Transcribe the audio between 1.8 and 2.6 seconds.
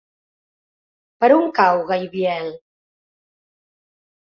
Gaibiel?